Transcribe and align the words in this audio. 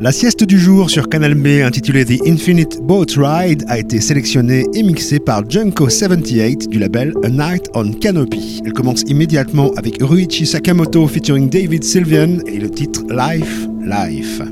La 0.00 0.12
sieste 0.12 0.44
du 0.44 0.58
jour 0.58 0.90
sur 0.90 1.08
Canal 1.08 1.34
B 1.34 1.62
intitulée 1.64 2.04
The 2.04 2.26
Infinite 2.26 2.80
Boat 2.82 3.06
Ride 3.16 3.64
a 3.68 3.78
été 3.78 4.00
sélectionnée 4.00 4.66
et 4.74 4.82
mixée 4.82 5.20
par 5.20 5.42
Junko78 5.44 6.68
du 6.68 6.78
label 6.78 7.14
A 7.22 7.28
Night 7.28 7.70
on 7.74 7.92
Canopy. 7.92 8.60
Elle 8.66 8.72
commence 8.72 9.02
immédiatement 9.06 9.70
avec 9.76 10.02
Ruichi 10.02 10.46
Sakamoto 10.46 11.06
featuring 11.06 11.48
David 11.48 11.84
Sylvian 11.84 12.38
et 12.46 12.58
le 12.58 12.70
titre 12.70 13.02
Life, 13.08 13.66
Life. 13.82 14.42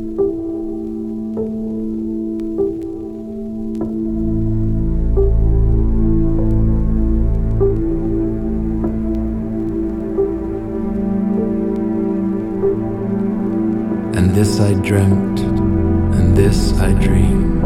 Dreamt, 14.82 15.40
and 15.40 16.36
this 16.36 16.72
I 16.80 16.92
dream. 16.92 17.62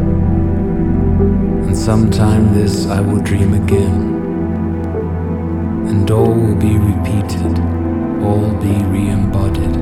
And 1.66 1.76
sometime 1.76 2.52
this 2.52 2.86
I 2.86 3.00
will 3.00 3.20
dream 3.20 3.54
again. 3.54 4.14
And 5.88 6.10
all 6.10 6.34
will 6.34 6.54
be 6.54 6.76
repeated, 6.76 7.58
all 8.22 8.52
be 8.60 8.74
re 8.92 9.08
embodied. 9.08 9.76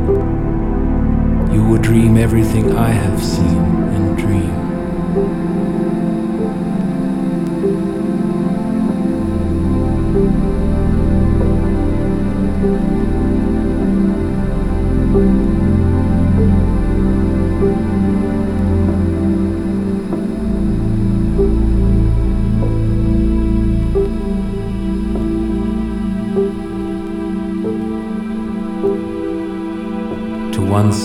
You 1.52 1.64
will 1.64 1.78
dream 1.78 2.16
everything 2.16 2.76
I 2.76 2.90
have 2.90 3.22
seen 3.22 3.58
and 3.94 4.16
dream. 4.16 5.53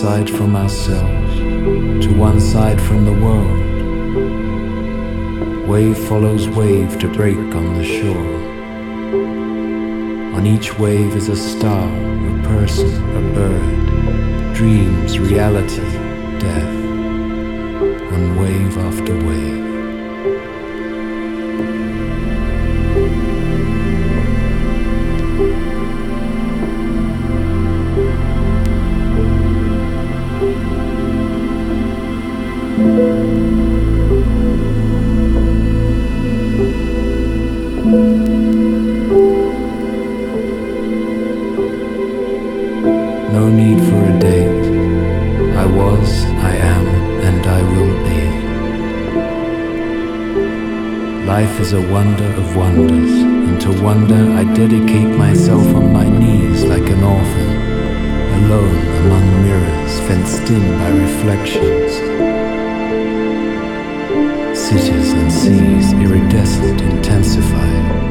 Side 0.00 0.30
from 0.30 0.56
ourselves, 0.56 1.36
to 2.02 2.10
one 2.14 2.40
side 2.40 2.80
from 2.80 3.04
the 3.04 3.12
world. 3.12 3.60
Wave 5.68 5.98
follows 6.08 6.48
wave 6.48 6.98
to 6.98 7.06
break 7.06 7.36
on 7.36 7.74
the 7.74 7.84
shore. 7.84 8.34
On 10.36 10.46
each 10.46 10.78
wave 10.78 11.14
is 11.14 11.28
a 11.28 11.36
star, 11.36 11.86
a 11.86 12.42
person, 12.44 12.90
a 13.14 13.34
bird, 13.34 14.54
dreams, 14.54 15.18
reality, 15.18 15.92
death, 16.38 16.74
on 18.14 18.36
wave 18.40 18.78
after 18.78 19.14
wave. 19.26 19.69
Is 51.70 51.74
a 51.74 51.92
wonder 51.92 52.24
of 52.24 52.56
wonders, 52.56 53.12
and 53.48 53.60
to 53.60 53.70
wonder 53.80 54.16
I 54.32 54.42
dedicate 54.54 55.16
myself 55.16 55.64
on 55.76 55.92
my 55.92 56.08
knees 56.08 56.64
like 56.64 56.88
an 56.90 57.04
orphan, 57.04 57.50
alone 58.42 58.76
among 59.02 59.42
mirrors 59.44 60.00
fenced 60.00 60.50
in 60.50 60.64
by 60.78 60.90
reflections. 60.90 61.92
Cities 64.58 65.12
and 65.12 65.32
seas 65.32 65.92
iridescent 65.92 66.80
intensify. 66.80 68.09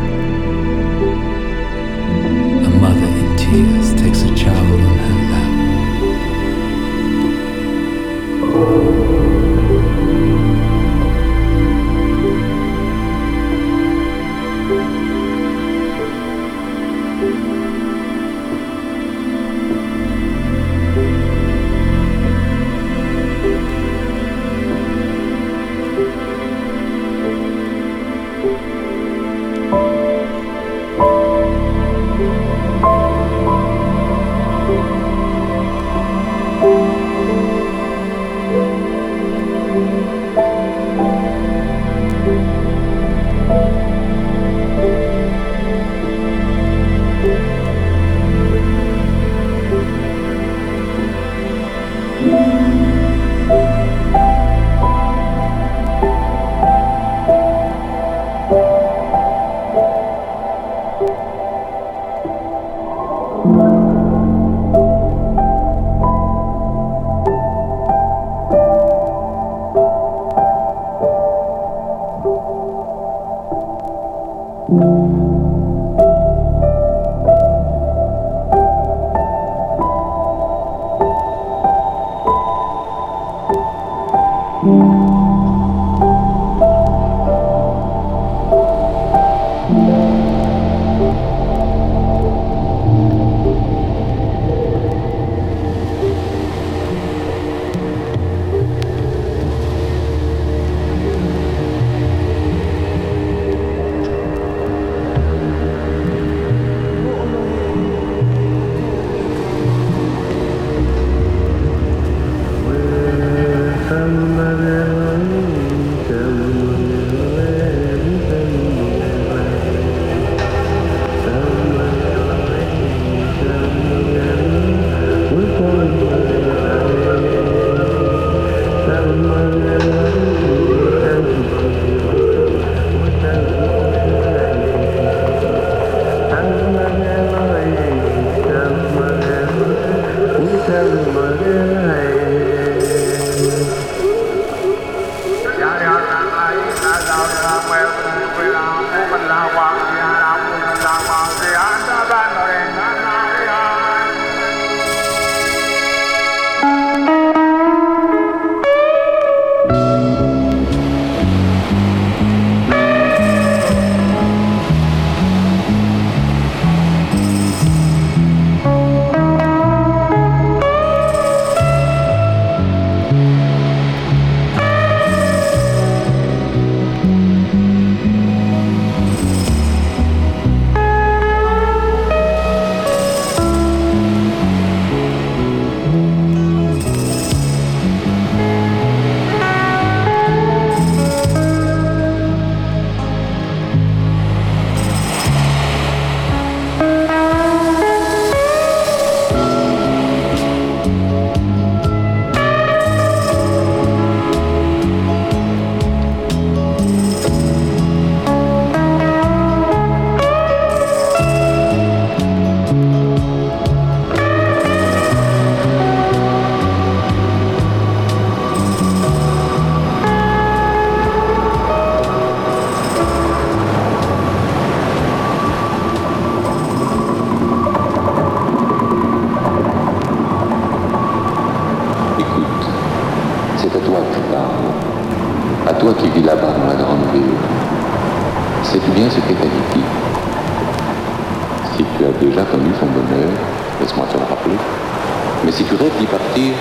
Si 245.60 245.66
tu 245.66 245.76
rêves 245.76 245.98
d'y 246.00 246.06
partir, 246.06 246.54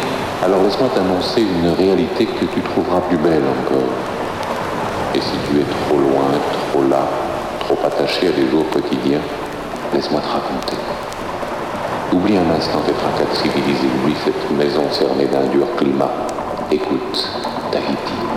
alors 0.44 0.60
laisse-moi 0.64 0.88
t'annoncer 0.92 1.42
une 1.42 1.70
réalité 1.70 2.26
que 2.26 2.46
tu 2.46 2.60
trouveras 2.62 3.00
plus 3.02 3.16
belle 3.16 3.44
encore. 3.46 3.94
Et 5.14 5.20
si 5.20 5.36
tu 5.46 5.60
es 5.60 5.64
trop 5.86 5.98
loin, 5.98 6.26
trop 6.72 6.82
là, 6.82 7.06
trop 7.60 7.78
attaché 7.86 8.26
à 8.26 8.32
des 8.32 8.48
jours 8.48 8.68
quotidiens, 8.72 9.20
laisse-moi 9.94 10.20
te 10.20 10.26
raconter. 10.26 10.76
Oublie 12.12 12.38
un 12.38 12.50
instant 12.56 12.80
tes 12.80 12.92
fracas 12.94 13.32
civilisés, 13.40 13.86
oublie 14.02 14.16
cette 14.24 14.50
maison 14.58 14.82
cernée 14.90 15.26
d'un 15.26 15.46
dur 15.46 15.68
climat. 15.76 16.10
Écoute, 16.72 17.28
Tahiti. 17.70 18.27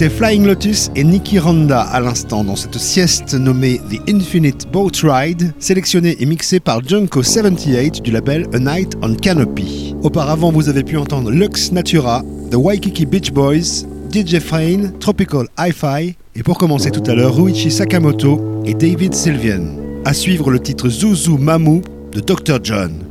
C'était 0.00 0.14
Flying 0.14 0.46
Lotus 0.46 0.90
et 0.96 1.04
Nicky 1.04 1.38
Randa 1.38 1.82
à 1.82 2.00
l'instant 2.00 2.42
dans 2.42 2.56
cette 2.56 2.78
sieste 2.78 3.34
nommée 3.34 3.82
The 3.90 4.00
Infinite 4.08 4.66
Boat 4.72 4.92
Ride, 5.02 5.52
sélectionnée 5.58 6.16
et 6.18 6.24
mixée 6.24 6.58
par 6.58 6.80
Junko78 6.80 8.00
du 8.00 8.10
label 8.10 8.46
A 8.54 8.58
Night 8.58 8.96
on 9.02 9.14
Canopy. 9.14 9.94
Auparavant, 10.02 10.52
vous 10.52 10.70
avez 10.70 10.84
pu 10.84 10.96
entendre 10.96 11.30
Lux 11.30 11.70
Natura, 11.72 12.22
The 12.50 12.54
Waikiki 12.54 13.04
Beach 13.04 13.30
Boys, 13.30 13.84
DJ 14.10 14.38
Frayne, 14.38 14.94
Tropical 15.00 15.48
Hi-Fi 15.58 16.16
et 16.34 16.42
pour 16.42 16.56
commencer 16.56 16.90
tout 16.90 17.04
à 17.06 17.14
l'heure, 17.14 17.36
Ruichi 17.36 17.70
Sakamoto 17.70 18.62
et 18.64 18.72
David 18.72 19.12
Sylvian. 19.12 19.66
À 20.06 20.14
suivre 20.14 20.50
le 20.50 20.60
titre 20.60 20.88
Zuzu 20.88 21.36
Mamu 21.36 21.82
de 22.12 22.20
Dr. 22.20 22.58
John. 22.62 23.09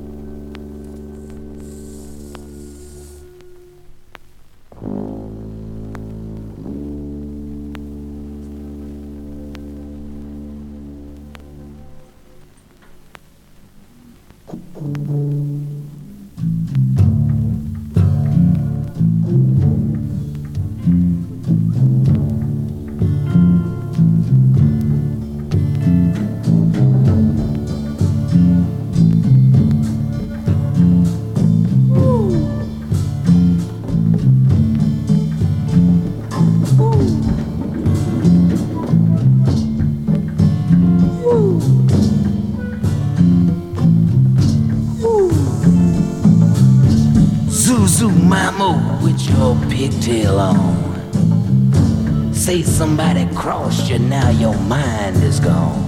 Crossed 53.40 53.90
you, 53.90 54.00
now 54.00 54.30
your 54.30 54.56
mind 54.68 55.16
is 55.24 55.40
gone. 55.40 55.86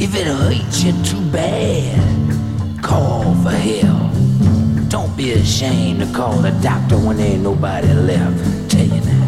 If 0.00 0.14
it 0.16 0.26
hurts 0.26 0.82
you 0.82 0.92
too 1.04 1.20
bad, 1.30 2.82
call 2.82 3.34
for 3.42 3.50
help. 3.50 4.12
Don't 4.88 5.14
be 5.16 5.32
ashamed 5.32 6.00
to 6.00 6.12
call 6.12 6.38
the 6.38 6.50
doctor 6.62 6.96
when 6.96 7.18
there 7.18 7.32
ain't 7.32 7.42
nobody 7.42 7.92
left. 7.92 8.70
Tell 8.70 8.86
you 8.86 9.00
now. 9.00 9.23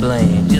blame. 0.00 0.59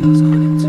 走 0.00 0.59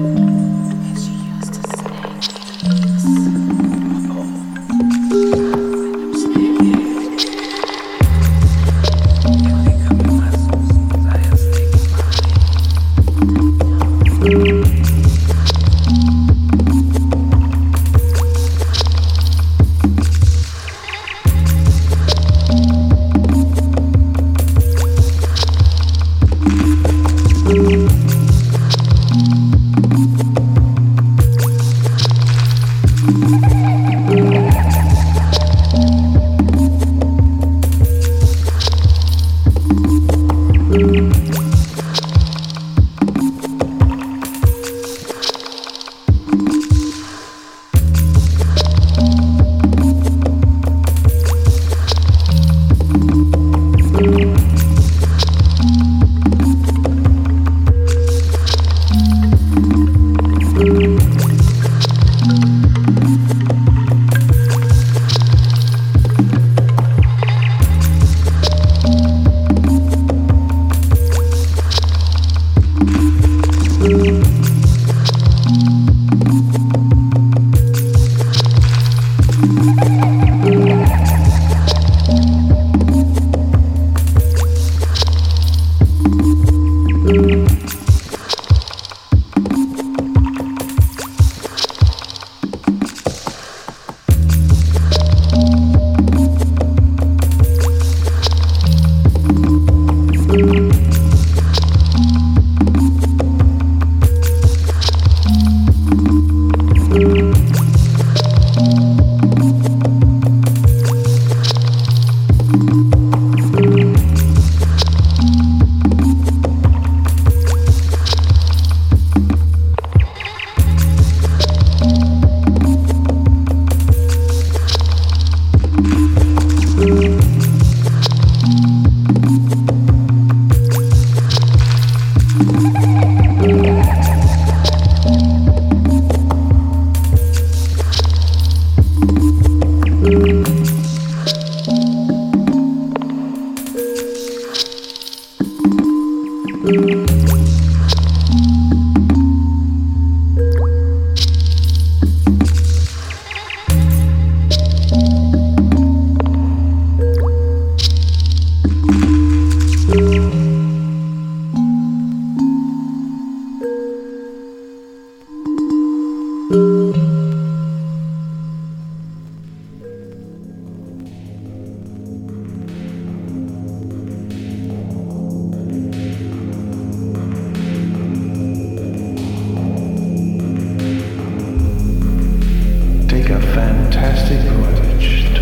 J'aime 184.02 185.32
pas 185.34 185.41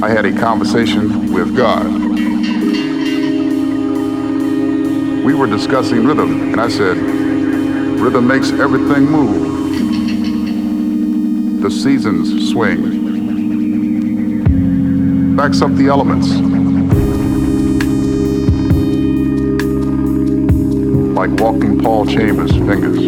I 0.05 0.11
had 0.11 0.27
a 0.27 0.39
conversation 0.39 1.33
with 1.33 1.57
God. 1.57 1.87
We 5.25 5.33
were 5.33 5.47
discussing 5.47 6.05
rhythm, 6.05 6.53
and 6.53 6.61
I 6.61 6.69
said, 6.69 6.99
Rhythm 6.99 8.27
makes 8.27 8.51
everything 8.51 9.11
move. 9.11 9.57
The 11.63 11.71
seasons 11.71 12.51
swing, 12.51 13.07
backs 15.37 15.63
up 15.63 15.75
the 15.77 15.87
elements. 15.87 16.56
Like 21.17 21.31
walking 21.41 21.81
Paul 21.81 22.05
Chambers' 22.05 22.53
fingers. 22.53 23.01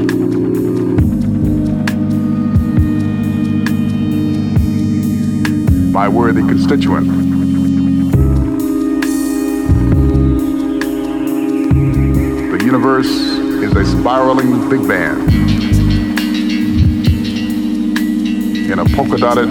My 5.92 6.08
worthy 6.08 6.40
constituent. 6.40 7.06
The 12.50 12.64
universe 12.64 13.06
is 13.08 13.76
a 13.76 13.84
spiraling 13.84 14.70
big 14.70 14.88
band 14.88 15.30
in 18.72 18.78
a 18.78 18.86
polka 18.96 19.18
dotted 19.18 19.50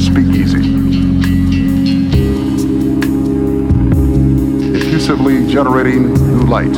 speakeasy. 0.00 0.76
Generating 5.48 6.12
new 6.12 6.46
light 6.46 6.76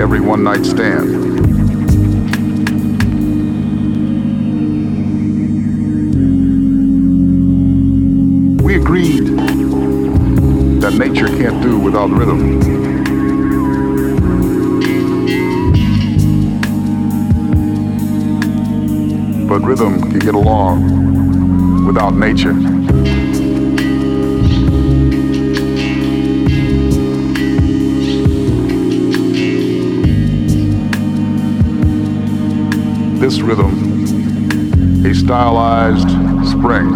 every 0.00 0.20
one 0.20 0.42
night 0.42 0.64
stand. 0.64 1.42
We 8.62 8.74
agreed 8.76 9.26
that 10.80 10.94
nature 10.94 11.28
can't 11.28 11.62
do 11.62 11.78
without 11.78 12.10
rhythm. 12.10 12.58
But 19.46 19.62
rhythm 19.62 20.00
can 20.10 20.18
get 20.18 20.34
along 20.34 21.86
without 21.86 22.14
nature. 22.14 22.83
This 33.24 33.40
rhythm 33.40 35.06
a 35.06 35.14
stylized 35.14 36.10
spring. 36.46 36.90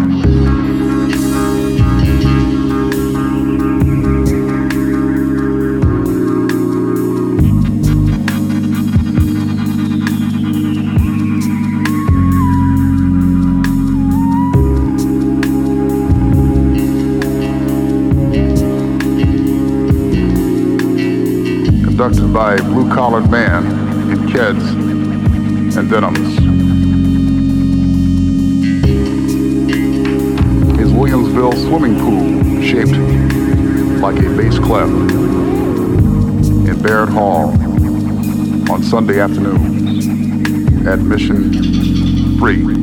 conducted 21.83 22.31
by 22.31 22.53
a 22.53 22.61
blue-collared 22.61 23.31
man 23.31 23.65
in 24.11 24.27
Keds 24.27 24.88
denims. 25.87 26.17
His 30.79 30.91
Williamsville 30.91 31.53
swimming 31.67 31.97
pool 31.99 32.61
shaped 32.61 32.97
like 34.01 34.17
a 34.17 34.29
bass 34.35 34.59
clef 34.59 34.89
in 36.67 36.81
Baird 36.81 37.09
Hall 37.09 37.49
on 38.71 38.83
Sunday 38.83 39.19
afternoons. 39.19 40.07
Admission 40.87 42.37
free. 42.39 42.78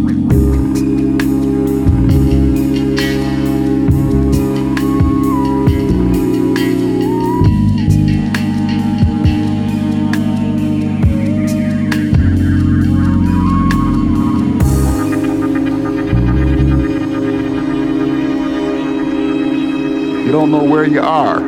Don't 20.49 20.63
know 20.63 20.71
where 20.71 20.85
you 20.85 21.01
are. 21.01 21.41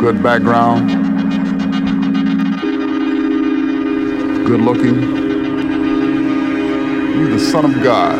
Good 0.00 0.20
background. 0.24 0.88
Good 4.44 4.60
looking. 4.60 5.02
You're 7.16 7.30
the 7.30 7.38
Son 7.38 7.64
of 7.64 7.80
God. 7.80 8.18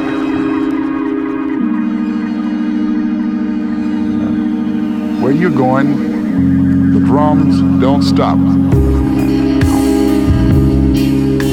Where 5.20 5.32
you're 5.32 5.50
going, 5.50 6.92
the 6.92 7.00
drums 7.00 7.60
don't 7.80 8.02
stop. 8.02 8.38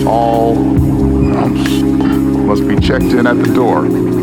All 0.05 0.53
drums 0.53 1.83
must 2.45 2.67
be 2.67 2.75
checked 2.75 3.05
in 3.05 3.25
at 3.25 3.37
the 3.43 3.51
door. 3.55 4.14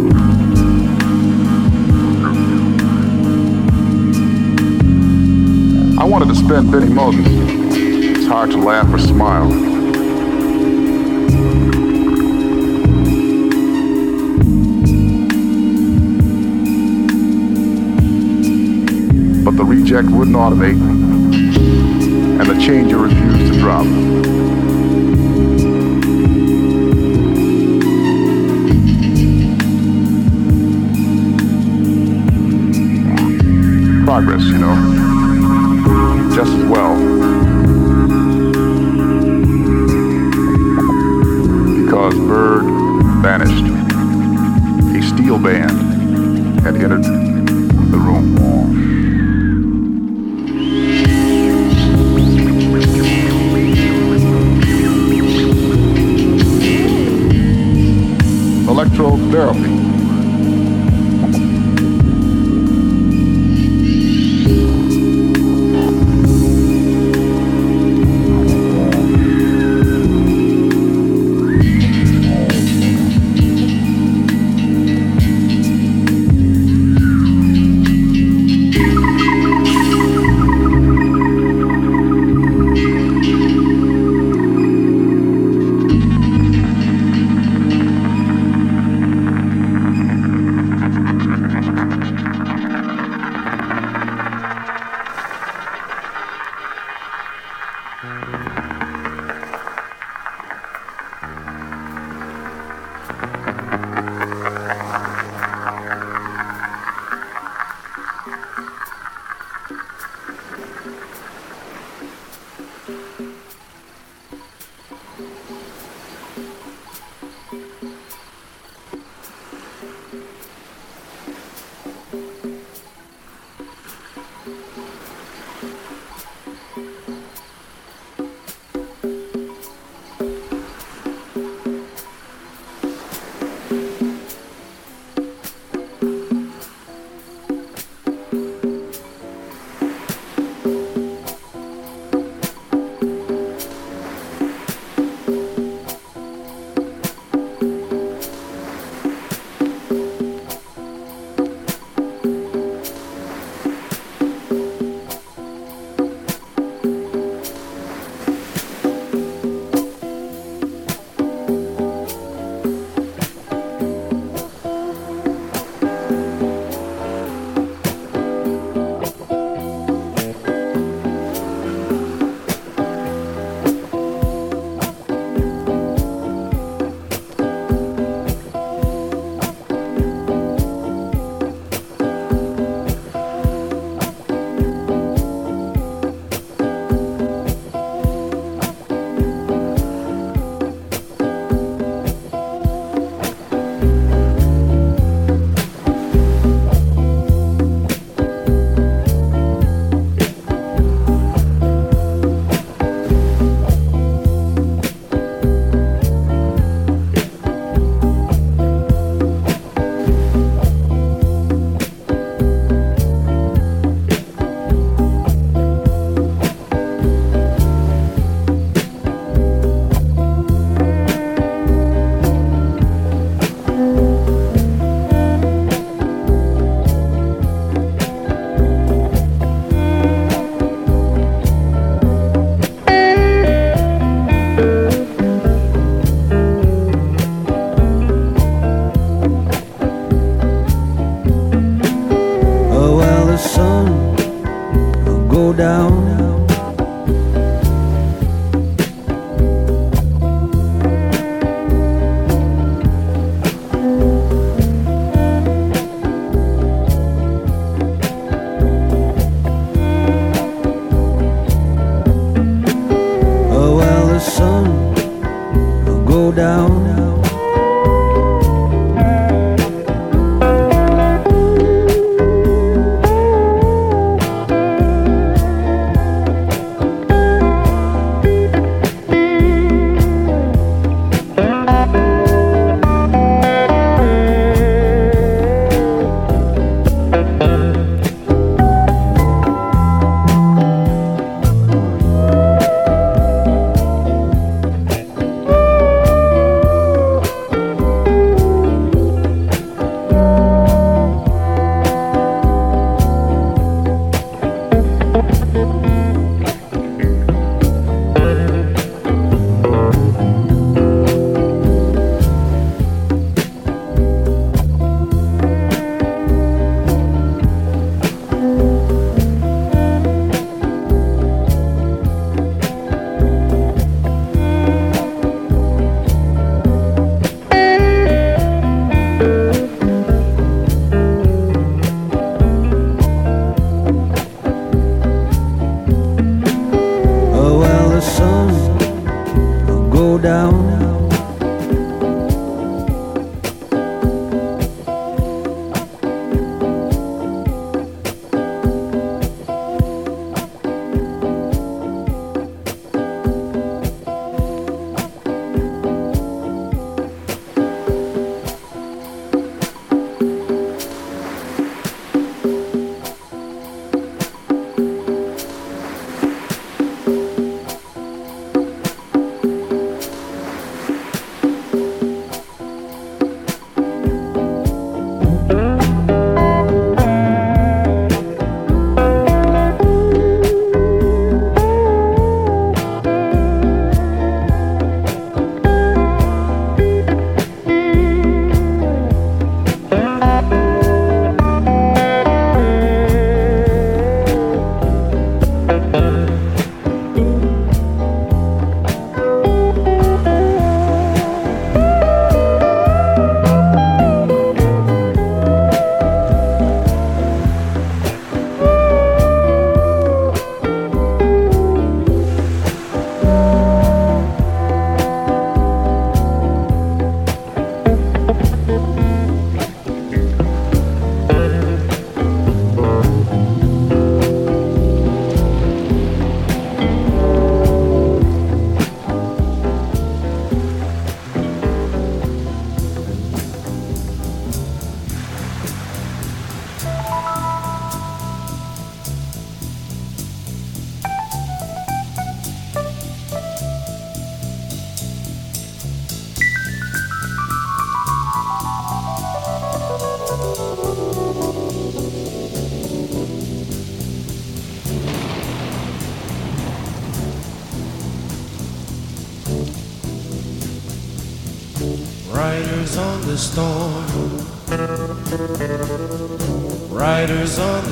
Wanted 6.13 6.29
to 6.29 6.35
spend 6.35 6.71
Benny 6.71 6.93
Moses 6.93 7.27
It's 7.27 8.27
hard 8.27 8.51
to 8.51 8.59
laugh 8.59 8.93
or 8.93 8.99
smile. 8.99 9.49
But 19.43 19.57
the 19.57 19.65
reject 19.65 20.11
wouldn't 20.11 20.37
automate, 20.37 20.79
and 22.39 22.47
the 22.47 22.61
changer 22.61 22.99
refused 22.99 23.51
to 23.51 23.59
drop. 23.59 23.87
Progress, 34.05 34.43
you 34.43 34.59
know, 34.59 35.02
just 36.45 36.57
as 36.57 36.65
well. 36.65 36.97
Because 41.85 42.15
Bird 42.15 42.65
vanished, 43.23 43.65
a 44.97 45.03
steel 45.03 45.39
band 45.39 46.61
had 46.63 46.77
entered 46.77 47.22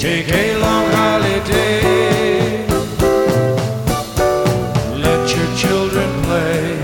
Take 0.00 0.32
a 0.32 0.56
long 0.56 0.90
holiday. 0.92 2.66
Let 4.96 5.28
your 5.36 5.56
children 5.58 6.08
play. 6.22 6.80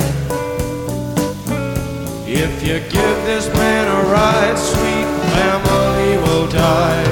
If 2.27 2.63
you 2.63 2.79
give 2.91 3.19
this 3.25 3.49
man 3.55 3.89
a 3.89 4.11
ride, 4.11 4.59
sweet 4.59 5.09
family 5.33 6.19
will 6.25 6.47
die. 6.49 7.06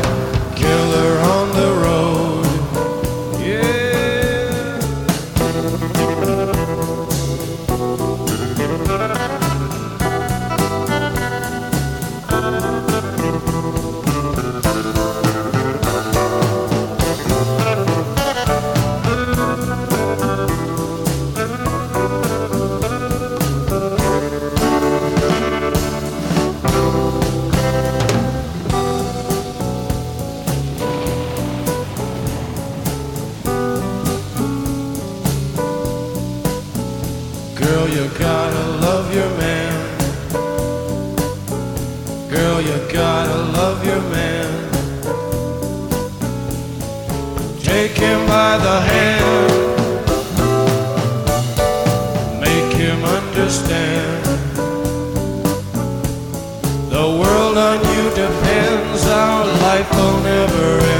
Never 60.47 60.93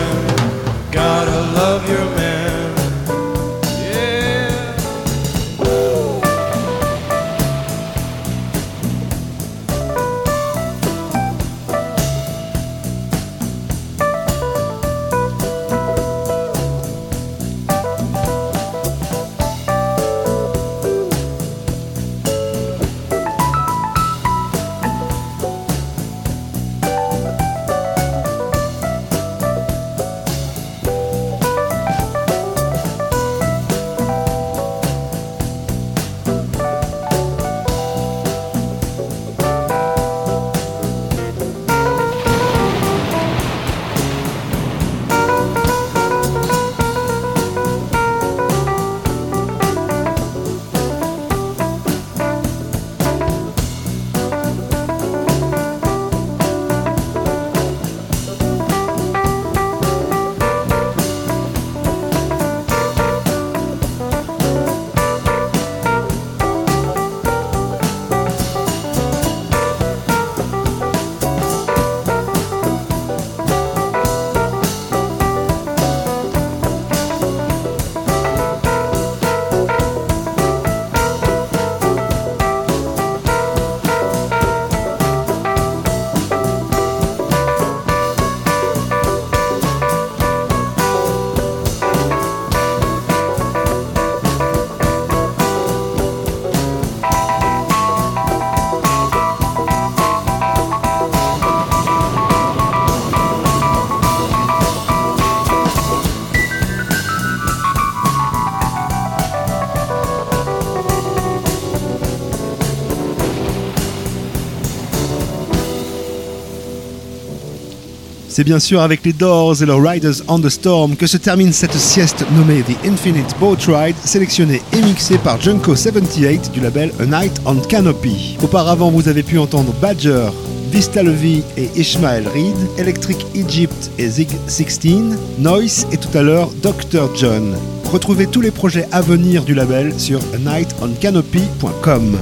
C'est 118.37 118.43
bien 118.43 118.59
sûr 118.59 118.81
avec 118.81 119.05
les 119.05 119.13
Doors 119.13 119.63
et 119.63 119.65
leurs 119.65 119.81
Riders 119.81 120.17
on 120.27 120.41
the 120.41 120.49
Storm 120.49 120.97
que 120.97 121.07
se 121.07 121.17
termine 121.17 121.53
cette 121.53 121.77
sieste 121.77 122.27
nommée 122.37 122.63
The 122.63 122.85
Infinite 122.85 123.33
Boat 123.39 123.59
Ride, 123.69 123.95
sélectionnée 124.05 124.61
et 124.73 124.83
mixée 124.83 125.19
par 125.19 125.39
Junko78 125.39 126.51
du 126.51 126.59
label 126.59 126.91
A 126.99 127.07
Night 127.07 127.41
on 127.47 127.55
Canopy. 127.61 128.37
Auparavant, 128.43 128.91
vous 128.91 129.07
avez 129.07 129.23
pu 129.23 129.39
entendre 129.39 129.73
Badger, 129.81 130.31
Vista 130.73 131.05
Levy 131.05 131.45
et 131.57 131.71
Ishmael 131.77 132.27
Reed, 132.27 132.57
Electric 132.77 133.25
Egypt 133.37 133.93
et 134.01 134.09
Zig 134.09 134.31
16, 134.49 135.17
Noise 135.39 135.87
et 135.93 135.97
tout 135.97 136.19
à 136.19 136.23
l'heure 136.23 136.51
Dr. 136.61 137.15
John. 137.15 137.55
Retrouvez 137.85 138.27
tous 138.27 138.41
les 138.41 138.51
projets 138.51 138.89
à 138.91 139.01
venir 139.01 139.45
du 139.45 139.55
label 139.55 139.95
sur 139.97 140.19
anightoncanopy.com. 140.35 142.19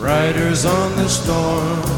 Riders 0.00 0.64
on 0.64 1.04
the 1.04 1.10
storm. 1.10 1.97